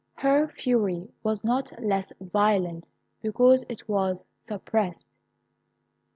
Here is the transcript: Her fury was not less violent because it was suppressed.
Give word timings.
Her 0.15 0.47
fury 0.47 1.11
was 1.21 1.43
not 1.43 1.79
less 1.79 2.11
violent 2.19 2.89
because 3.21 3.63
it 3.69 3.87
was 3.87 4.25
suppressed. 4.47 5.05